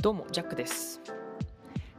[0.00, 1.00] どうも、ジャックです。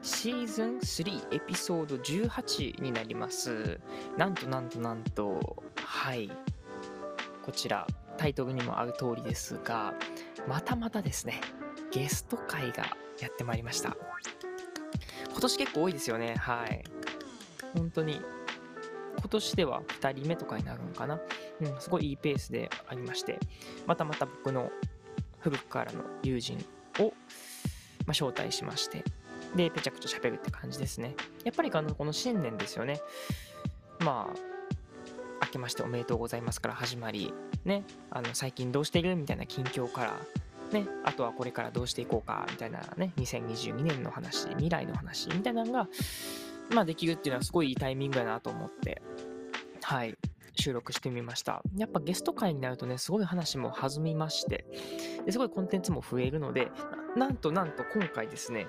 [0.02, 3.78] シーズン3エピソード18になります。
[4.18, 6.32] なんとなんとなんと、はい。
[7.44, 7.86] こちら、
[8.16, 9.94] タイトルにもある通りですが、
[10.48, 11.42] またまたですね、
[11.92, 12.86] ゲスト会が
[13.20, 13.98] やってまいりました。
[15.30, 16.36] 今年結構多いですよね。
[16.36, 16.82] はい。
[17.76, 18.22] 本当に、
[19.18, 21.20] 今年では2人目とかになるのかな。
[21.60, 23.38] うん、すごいいいペースでありまして、
[23.86, 24.72] またまた僕の
[25.40, 26.66] 古くからの友人
[27.00, 27.12] を、
[28.10, 29.04] まあ、招待しまして、
[29.56, 31.16] で、ぺちゃくちゃ喋るって感じですね。
[31.44, 33.00] やっぱりあのこの新年ですよね。
[34.00, 37.32] まあ、明けましておめでとうございますから始まり、
[37.66, 40.14] ね、あの最近どうしてるみたいな近況から、
[40.72, 45.88] ね、あとはこれからどうしていこうかみたいなね、2022年の話、未来の話みたいなのが、
[46.74, 49.04] まあできるっていうのはすごいいいタイミングだなと思って、
[49.84, 50.18] はい、
[50.56, 51.62] 収録してみました。
[51.78, 54.66] やっぱゲスト会になるとね、すごい話も弾みまして、
[55.26, 56.72] ですごいコンテンツも増えるので、
[57.16, 58.68] なんとなんと今回ですね、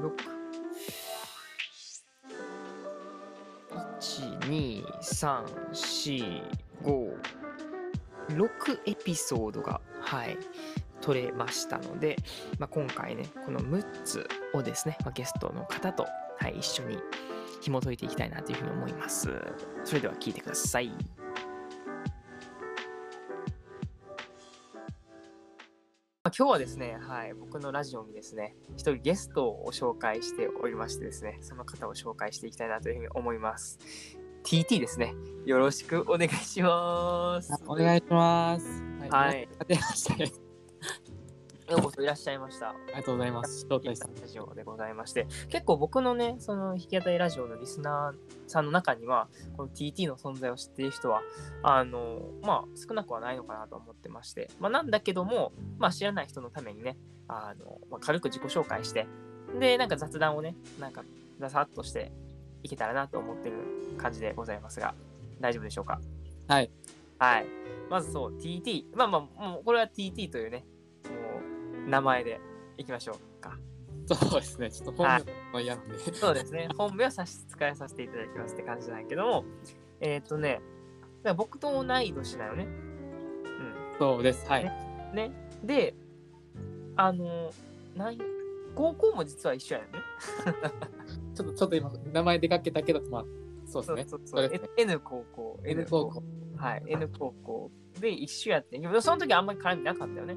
[0.00, 0.12] 6、
[3.98, 6.42] 1、2、3、4、
[6.82, 7.16] 5、
[8.28, 10.36] 6エピソードが、はい、
[11.00, 12.16] 取れましたので、
[12.58, 16.06] まあ、今回ね、この6つをですね、まあ、ゲストの方と、
[16.38, 16.98] はい、一緒に
[17.60, 19.30] 紐解いていきたいなというふうに思います。
[19.84, 20.92] それでは聞いてください。
[26.36, 33.78] 今日はですね、はい、僕のラジオにですね、一人ゲストを紹介しておりましてですね、その方を紹介していきたいなというふうに思います。
[34.42, 35.14] TT ですね。
[35.46, 37.52] よろしくお願いします。
[37.68, 38.66] お願いします。
[39.10, 39.48] はい。
[39.60, 40.43] 当てましたね。
[41.74, 42.68] ようこそいらっしゃいました。
[42.68, 43.66] ありがとうございます。
[43.68, 44.14] 招待さん。
[44.14, 49.26] ラジオでございまして、結構僕のね、その弾き語りラジオのリスナーさんの中には、
[49.56, 51.22] この TT の存在を知っている人は、
[51.64, 56.96] あの、まあ、少なくはないのかなと思ってまして、まあ、なんだけども、まあ、知らない人のためにね、
[57.26, 59.08] あの、まあ、軽く自己紹介して、
[59.58, 61.02] で、なんか雑談をね、なんか、
[61.40, 62.12] ざさっとして
[62.62, 63.56] いけたらなと思ってる
[63.98, 64.94] 感じでございますが、
[65.40, 66.00] 大丈夫でしょうか？
[66.46, 66.70] はい。
[67.18, 67.46] はい。
[67.90, 68.84] まずそう、TT。
[68.94, 70.64] まあまあ、もうこれは TT というね、
[71.86, 72.40] 名前で
[72.76, 73.56] いきましょうか。
[74.06, 74.70] そうですね。
[74.70, 75.98] ちょっと本名の嫌なんで。
[76.14, 76.68] そうですね。
[76.76, 79.44] 本名は差し支えさせていただきますって感じなんやけども、
[80.00, 80.60] えっ、とね、
[81.36, 82.66] 僕と同い年だよね。
[83.98, 84.48] そうです。
[84.48, 84.64] はい。
[85.10, 85.16] うん。
[85.16, 85.30] ね。
[85.62, 85.94] で、
[86.96, 87.50] あの、
[87.96, 88.18] なん
[88.74, 89.98] 高校も実は一緒やよね。
[91.34, 93.24] ちょっと、ちょっと今、名前出かけたけど、まあ、
[93.66, 94.04] そうですね。
[94.08, 95.60] そうそうそうね N 高校。
[95.64, 96.22] N 高校。
[96.56, 96.82] はい。
[96.86, 97.70] N 高校
[98.00, 100.36] で一緒やってんけど、その時あんまり絡みなかったよね。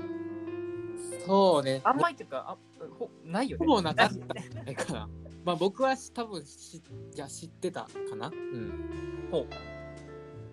[1.27, 1.81] そうね。
[1.83, 2.57] あんまりっていうか、あ
[2.97, 3.65] ほないよね。
[3.65, 4.33] ほぼなかった
[4.63, 5.09] ないかな。
[5.45, 6.77] まあ、僕は多分し、
[7.15, 8.27] いや、知ってたかな？
[8.27, 9.27] うん。
[9.31, 9.47] ほう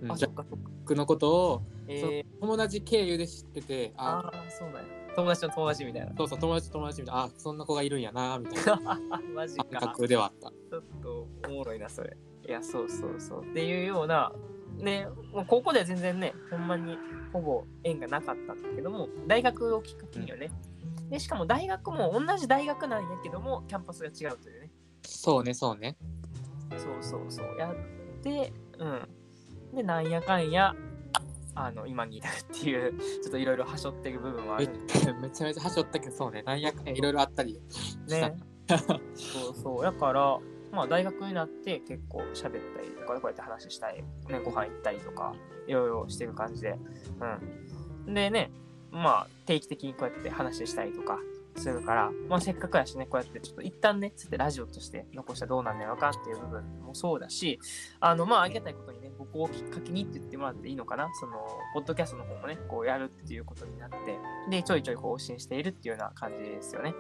[0.03, 0.71] うんあ、そっかそっか。
[0.81, 4.87] 僕のことを、えー、友達経由で知ってて、あああ、そうだよ。
[5.17, 6.13] 友達の友達みたいな。
[6.17, 9.01] そうそう、友達友達みたいな、あ、そんな子がいるんやな、みたいな
[9.35, 9.81] マジ感か。
[9.89, 10.51] 覚ではあった。
[10.51, 12.17] ちょっとおもろいな、それ。
[12.47, 13.43] いや、そうそうそう。
[13.43, 14.33] っていうような、
[14.79, 16.99] ね、もう高校では全然ね、ほんまに
[17.33, 20.51] ほぼ縁がなかったんだけども、大学をきっかけにはね、
[21.11, 24.71] で、しかも大学も同じ大学なんやけども、キャンパスが違うというね。
[25.03, 25.97] そうね、そうね。
[26.71, 27.57] そうそうそう。
[27.59, 27.75] やっ
[28.23, 29.09] て、うん。
[29.75, 30.75] で、なんやかんや、
[31.55, 34.73] あの、今に至るっていう、ちょっといろいろはしょってる部分はあめる
[35.21, 36.43] めちゃめちゃはしょったけど、そうね。
[36.43, 37.61] なんやかんやいろいろあったり。
[38.09, 38.37] ね。
[39.15, 39.83] そうそう。
[39.83, 40.39] だから、
[40.75, 45.35] まあ大学になって結構喋ったりとか、こうやって話したり、ね、ご飯行ったりとか、
[45.67, 46.79] いろいろしてる感じで。
[48.07, 48.15] うん。
[48.15, 48.51] でね、
[48.91, 51.19] まあ定期的にこうやって話したりとか
[51.57, 57.61] するから、まあせっかくやしね、こうやってちょっと一旦ね、つってラジオとして残したらどうなんだろうかっていう部分もそうだし、
[58.01, 63.97] あの、まあありがたいことにね、僕をきっかけにって言ってもらっていいのかな、その、ポッドキャストの方もね、こうやるっていうことになって、
[64.51, 66.95] で、ちょいちょい更新しているっていうような感じですよね。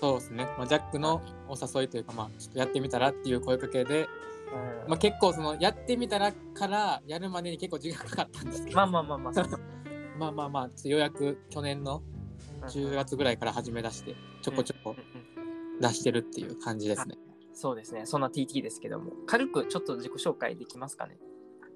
[0.00, 0.44] そうですね。
[0.56, 9.32] まあ、ジャックのお誘いというか、まあ、ちょっとやってみたらっていう声かけで、うんまあ、結構その、やってみたらからやるまでに結構時間かかったんですけど、まあまあまあまあ、
[10.18, 12.02] まあまあまあ、ちょっとようやく去年の
[12.62, 14.94] 10月ぐらいから始め出して、ちょこちょこ
[15.80, 17.16] 出してるっていう感じですね。
[17.52, 18.06] そうですね。
[18.06, 21.18] そんな TT ですけども、軽くちょっと自己紹介できますかね。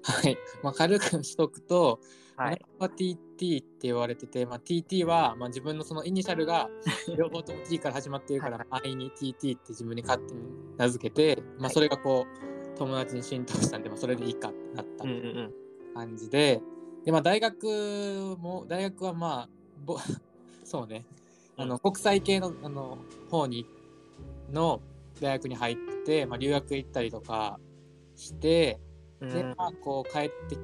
[0.03, 0.37] はい。
[0.61, 1.99] まあ、軽くしとくと、
[2.35, 2.61] はい。
[2.79, 6.69] まあ TT って言われてて、まあ、TT は、まあ、自分のそのイニシャルが
[7.17, 10.41] 両方とも T から始まっているから、安易に TT って自分に勝手に
[10.77, 15.53] 名付けて、まあ、それがこう、友達に浸透したんで、まあ、それでいいかってなったうんうんうん。
[15.93, 16.61] 感じで、
[17.05, 19.49] で、まあ、大学も、大学はまあ、
[19.85, 19.97] ぼ
[20.63, 21.05] そうね、
[21.55, 22.97] あの、国際系の、あの、
[23.29, 23.67] 方に、
[24.51, 24.81] の
[25.21, 27.59] 大学に入って、まあ、留学行ったりとか
[28.15, 28.79] して、
[29.29, 29.55] で、うん。
[29.57, 30.57] まあ、こう、帰って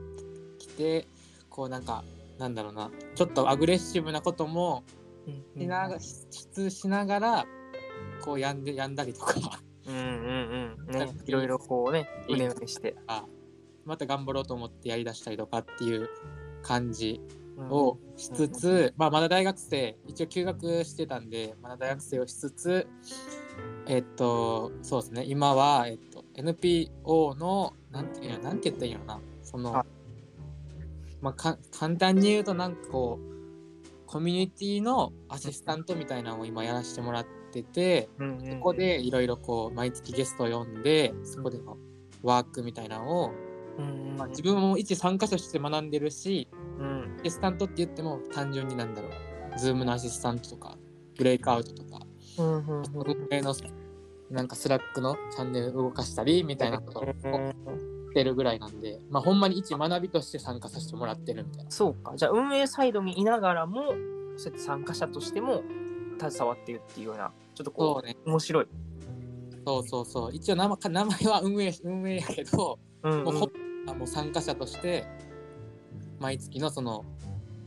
[0.57, 1.07] きて、
[1.49, 2.03] こう、なんか、
[2.39, 4.83] なんだろうな、ちょっとアグレッシブなことも
[5.27, 7.45] うんしなが質しながら
[8.21, 9.61] こうやんでやんだりとか。
[9.87, 10.91] うんうんうん。
[10.91, 12.95] ねいろいろこうねうねうねして。
[13.85, 16.09] また頑張ろうと思ってやりだしたりとかっていう
[16.61, 17.19] 感じ
[17.57, 17.69] うん。
[17.69, 22.87] をしつつ、まあ、まだ大学生一応休学してたんでまだ大学生をしつつ
[23.87, 25.23] えっとそうですね。
[25.25, 29.19] 今は、えっと、NPO のなんていうのなんて言ったらいいのかな。
[29.43, 29.85] そのあ
[31.21, 41.77] まあか簡単に言うとなんかこうコミュニティのアシスタントみたいなのを今やらせてもらっててうんうんそこでいろいろこう毎月ゲストを呼んでそこでの
[42.23, 43.31] ワークみたいなのを、
[43.77, 46.47] うんまあ、自分も一参加者として学んでるし
[46.79, 47.17] うん。
[47.19, 50.77] アシスタントって言っても単純になんだろう、 Zoom のアシスタントとか、
[51.17, 52.05] breakout とか、
[52.37, 53.53] うんうん運営の
[54.29, 61.71] なんか Slack のチャンネル動かしたりみたいなことをしてるぐらいなんで、まあほんまに一学びとして参加させてもらってるみたいな。
[61.71, 63.93] そうかじゃあ運営サイドにいながらも
[64.37, 65.63] そうやって参加者としても
[66.19, 68.17] 携わっているっていうようなちょっとこそうね。
[68.25, 68.67] う面白い、
[69.65, 70.35] そうそうそう。
[70.35, 73.49] 一応名前名前は運営、運営やけど、うんもうほ
[74.05, 75.05] 参加者として、
[76.19, 77.05] 毎月のその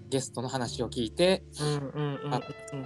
[0.09, 2.41] ゲストの話を聞いて、うんうんうんあ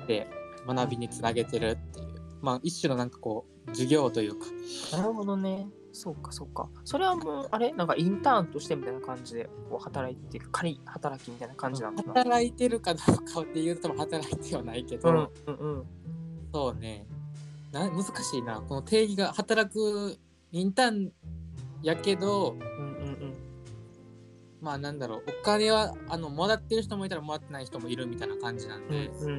[0.07, 0.29] で
[0.67, 2.16] 学びにつなげてるっていう、
[2.47, 4.47] まあ一種のなんかこう、授業というか、
[4.97, 5.67] なるほどね。
[5.93, 6.69] そうかそうか。
[6.85, 7.73] それはもうあれ？
[7.73, 15.87] なんかインターンとしてみたいな感じでこう働いてる仮働きみたいな感じなのかな働いてるかどうかっていうと働いてはないけど、うんうんうん。
[16.55, 17.05] そうね。
[17.73, 18.61] な難しいな。
[18.61, 20.17] この定義が働く
[20.53, 21.13] インターン
[21.83, 23.35] やけどうんうん
[24.61, 25.23] まあなんだろう。
[25.41, 29.35] お金はあのもらってる人もいたらもらってない人もいるみたいな感じなんうんで、うんうん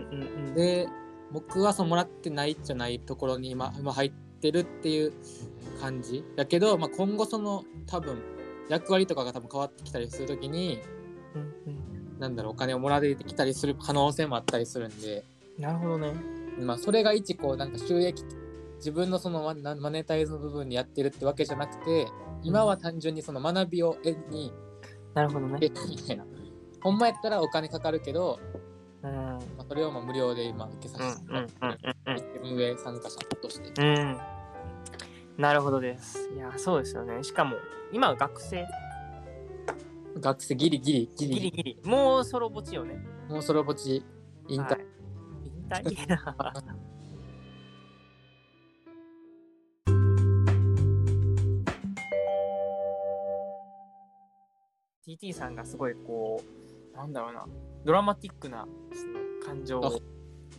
[0.47, 0.53] うん。
[0.53, 0.89] で
[1.31, 5.13] 僕はそのもらってないじゃないところに今今入ってるっていう
[5.81, 6.23] 感じ。
[6.35, 8.21] だけど、まあ、今後その多分
[8.69, 10.79] 役割とかが多分変わってきたりするときに
[11.35, 12.19] うんうん。
[12.19, 15.23] なんだろうお金をもらえてきたりする可能性もあったりするんで。
[15.59, 16.13] なるほどね。
[16.59, 18.23] まあ、それが一こうなんか収益
[18.77, 22.07] 自分のそのマネタイズの部分にやってるってわけじゃなくて
[22.43, 24.51] 今は単純にその学びを得に
[25.17, 25.57] なるほどね。
[25.89, 26.25] みたいな。
[26.81, 28.39] ほんまやったらお金かかるけど、
[29.09, 29.15] うん。
[29.15, 33.81] まあ、それをまあ無料で今受けさうんせてもらってうん運営参加者として。
[33.81, 33.97] うん。
[33.97, 34.17] うん
[35.37, 36.31] なるほどです。
[36.35, 37.23] いやそうですよね。
[37.23, 37.57] しかも
[37.93, 38.65] 今は学生。
[40.19, 41.51] 学生ギリギリギリギリ。
[41.51, 42.95] ギリもうソロぼちよね。
[43.29, 44.03] もうそれぼち
[44.47, 44.79] 引退、
[45.69, 45.83] はい。
[45.83, 46.63] 引退
[55.05, 56.66] ？TT さんがすごいこう
[56.97, 57.45] なんだろうな。
[57.85, 60.01] ドラマティックなその感情を、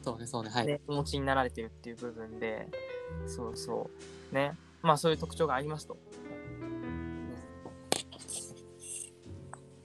[0.03, 2.69] そうねそうねはい、ねお持ちになられてるっていう部分で
[3.27, 3.91] そうそ
[4.33, 4.35] う。
[4.35, 4.57] ね。
[4.81, 5.97] まあそういう特徴がありますと。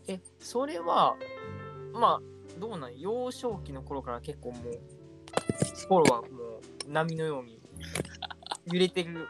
[0.07, 1.15] えそれは
[1.94, 3.00] まあどうなん？
[3.00, 4.79] 幼少期の頃から結構もう
[5.74, 7.60] 心はもう波のように
[8.72, 9.27] 揺れてる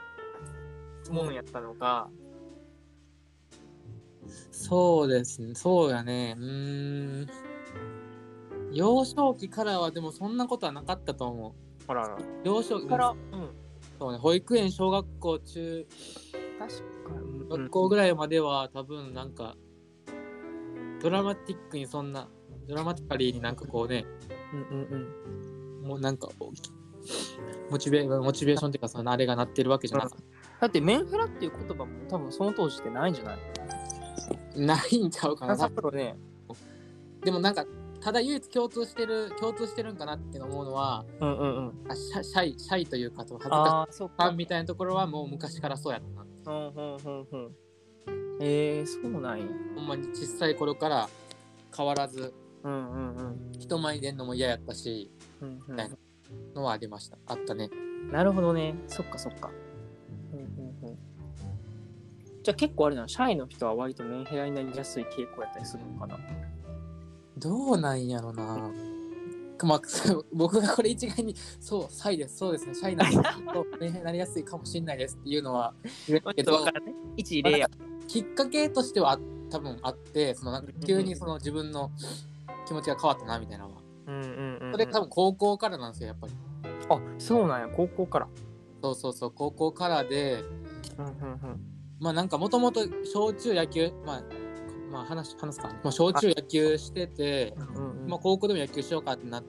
[1.10, 2.10] ものやったのか、
[4.63, 5.53] そうですね。
[5.55, 6.36] そうやね。
[6.39, 6.46] うー
[7.25, 7.27] ん。
[8.72, 11.53] 幼少期からはでもそんなことはなかったと思う。
[11.88, 12.17] あらら。
[12.43, 13.17] 幼少期から、うん、
[14.00, 14.17] そうね。
[14.17, 15.88] 保育園小学校中
[16.60, 16.84] 確か
[17.22, 19.55] に、学校ぐらいまでは多分なんか
[21.01, 22.29] ドラマティックにそんな
[22.67, 24.05] ドラマティカリーになんかこうね
[24.53, 24.88] うんうん
[25.82, 25.88] うん。
[25.88, 26.29] もうなんか
[27.70, 30.24] モチベモチベーションっていうかそのあれがなってるわけじゃなかっ
[30.62, 33.38] だってメンヘラっていう言葉も多分その当時ってないんじゃない？
[33.53, 33.63] た
[34.55, 35.55] ないんちゃうかな。
[35.91, 36.15] ね。
[37.22, 37.65] でもなんか
[38.01, 41.91] ただ唯一共通してる共通してるんかなって思うのはうんうんうん。
[41.91, 46.01] あシャシャイシャイというかと恥ずかしさかみたいなところはもう昔からそうやっ
[46.46, 46.58] たな。
[46.58, 47.51] うんうんうんうん
[48.41, 49.46] えー、そうなんや。
[49.75, 51.10] ほんまに小さい頃から
[51.75, 53.51] 変わらずうんうんうん。
[53.58, 55.10] 人前に出んのも嫌やったし
[55.41, 55.79] うんうん。
[55.79, 55.91] はい
[56.55, 57.17] のはありました。
[57.27, 57.70] あったね。
[58.12, 58.75] なるほどね。
[58.88, 59.51] そっかそっか
[62.44, 66.20] じゃあ結構あれなのシャイの人は割とメンヘラになりやすい傾向やったりするのかな？
[67.38, 68.70] どうなんやろな。
[69.64, 69.82] まあ、
[70.34, 73.24] 僕がこれ一概に、そう、シャイです、そうですね、シャイなんです
[73.54, 75.74] そうね、なりやすいかもしれないですっていうのは
[76.06, 76.66] 言えるけど
[77.16, 77.70] 一例や。
[78.08, 79.20] きっかけとしてはあ
[79.50, 81.92] 多分あって、そのなんか急にその自分の
[82.68, 83.82] 気持ちが変わったなみたいなのは。
[84.08, 86.34] うんうんうん、うん、それ多分高校からなんですよ、やっぱり。
[86.90, 87.70] あそうなんや。
[87.70, 88.28] 高校から。
[88.82, 90.44] そうそうそう、高校からで、
[90.98, 91.73] うんうんうん
[92.03, 94.24] まあなんかもともと小中野球、まあ、
[94.91, 99.43] まあ話話すか、まあ、小中野球してて、うんうんまあ、高校でも野球しようかってなっ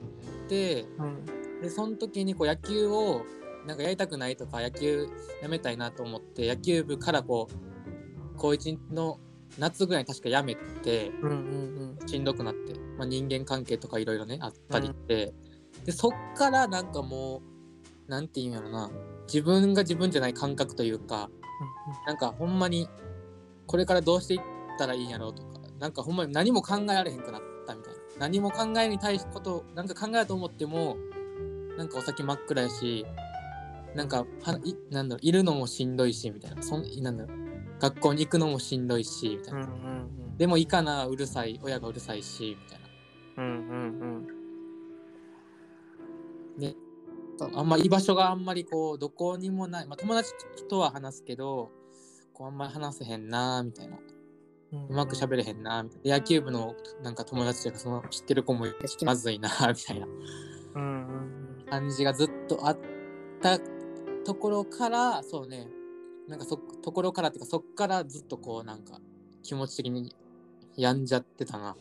[0.47, 1.25] て、うん。
[1.61, 3.25] でその時にこう野球を
[3.67, 5.07] なんかやりたくないとか野球
[5.41, 9.19] やめたいなと思って野球部からこう高1の
[9.57, 15.33] 夏ぐらいに確かやめてうんうんしんどくなって、まあ、人間関係とかいろいろねあったりして、
[15.83, 17.41] でそっからなんかも
[18.07, 18.89] うなんていうんやろな。
[19.27, 21.29] 自分が自分じゃない感覚というか
[22.05, 22.89] なんかほんまに
[23.67, 24.41] これからどうしていっ
[24.77, 27.99] たらいいんやろうとかなんかほんまに何も考えられへんくなったみたいな。
[28.17, 30.95] 何も考えに対してことなんか考えようと思っても
[31.77, 33.05] なんかお先真っ暗やし
[33.93, 36.63] なんかはいなんだろういるのもしんどいしみたいな。
[36.63, 37.37] そんなんだろう
[37.79, 39.73] 学校に行くのもしんどいしみたいな、うんうんう
[40.33, 40.37] ん。
[40.37, 41.59] でも行かなうるさい。
[41.61, 43.43] 親がうるさいしみたいな。
[43.43, 43.51] うんう
[44.21, 44.27] ん
[47.53, 50.31] あんま居場所があんまりこうどこにもない、まあ、友達
[50.69, 51.71] とは話すけど
[52.33, 53.97] こうあんまり話せへんなみたいな。
[54.73, 54.87] うん。
[54.87, 56.17] うまく喋れへんなみたいな。
[56.17, 58.65] 野球部のなんか友達とかその知ってる子も
[59.03, 60.07] まずいなみたいな。
[60.75, 62.77] うんうん感じがずっとあっ
[63.41, 63.59] た
[64.23, 65.67] ところからそうね。
[66.27, 68.99] なんかそところからっていうかそっからずっとこうなんか
[69.43, 70.15] 気持ち的に
[70.75, 71.75] 病んじゃってたな。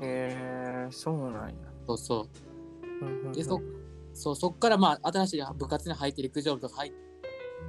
[0.00, 1.54] へえそうなんや。
[1.86, 2.28] そうそ
[3.32, 3.34] う。
[3.34, 3.60] でそ
[4.18, 6.92] そうそっからまあ新しい部活に入って陸上部とか入っ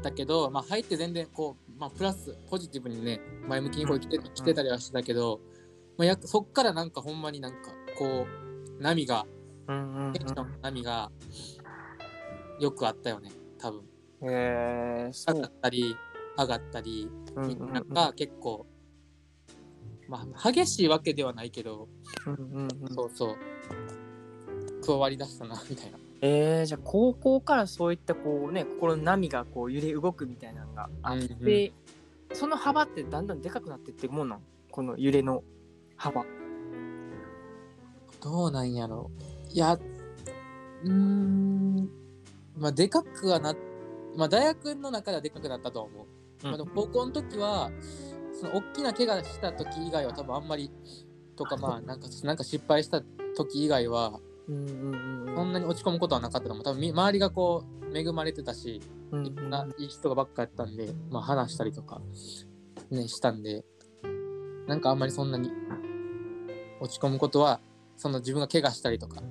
[0.02, 5.40] たけど、まあ、入って全然こう、まあ、プラスポジティブにね前向きにこう生きて生きてたりはしてたけど、
[5.96, 9.28] まあ、やそっからなんかほんまになんかこう波が
[9.68, 9.74] テ
[10.24, 11.12] ンションの波が
[12.60, 13.82] よくあったよね多分。
[13.82, 13.90] うん
[14.22, 15.96] へえそ下がうったり
[16.38, 17.10] 上がったり
[17.72, 18.66] なんか結構、
[20.08, 21.88] まあ激しいわけではないけど、
[22.26, 22.94] うんうんうん。
[22.94, 23.38] そうそう。
[24.86, 31.72] 加わりだしたなみたいなえー、じゃあ高校からそういったこうね心の波がこう揺れ動くみたいなのがあって、
[32.34, 34.42] その幅ってだんだんでかくなっていってるもんなん？
[34.70, 35.44] この揺れの
[35.96, 36.26] 幅。
[38.22, 39.10] どうなんやろ。
[39.52, 41.90] いやうーん。
[42.58, 43.56] まあでかくはな
[44.18, 46.08] まあ大学の中ではでかくなったとは思う、
[46.44, 47.72] まあ、でも高校の時は
[48.34, 50.70] その大きな怪我した時以外は多分あんまり
[51.38, 53.02] とかまあなんかなんか失敗した
[53.38, 56.64] 時以外はうんうんうんそんなに落ち込むことはなかったと思う。
[56.64, 62.02] 多分み周りがこう恵まれてたしうんいろんないい人がばっかやったんで、まあ、話したりとか、
[62.90, 63.64] ね、したんで
[64.68, 65.52] なんかあんまりそんなに
[66.80, 67.60] 落ち込むことは
[67.98, 69.22] その自分が怪我したりとか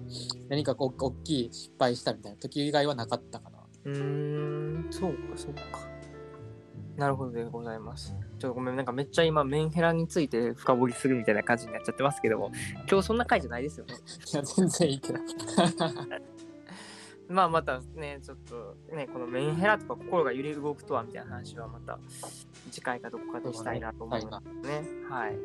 [0.49, 3.59] 何かこう大きい失敗したみたいな時以外はなかったかな。
[3.85, 5.98] うーんそうかそうか
[6.99, 8.13] なるほどでございます。
[8.41, 12.51] ちょっとごめんなんかめっちゃ今メンヘラについて深掘りするみたいな感じになっちゃってますけども。
[12.91, 13.95] 今日そんな回じゃないですよね。
[13.95, 15.21] いや全然いいけど。
[17.31, 22.01] まあまたねちょっとねこのメンヘラとか心が揺れ動くとはみたいな話はまた
[22.71, 24.83] 次回かどこかでしたいなと思いますね。
[25.09, 25.39] はい